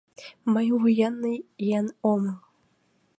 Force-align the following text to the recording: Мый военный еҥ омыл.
Мый 0.53 0.67
военный 0.81 1.37
еҥ 1.77 1.85
омыл. 2.13 2.37